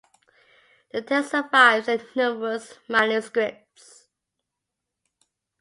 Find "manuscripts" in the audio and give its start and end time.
2.87-4.07